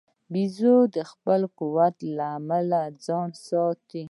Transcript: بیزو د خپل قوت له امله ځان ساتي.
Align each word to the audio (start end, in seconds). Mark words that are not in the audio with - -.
بیزو 0.31 0.77
د 0.95 0.97
خپل 1.11 1.41
قوت 1.59 1.95
له 2.17 2.25
امله 2.37 2.81
ځان 3.05 3.29
ساتي. 3.47 3.99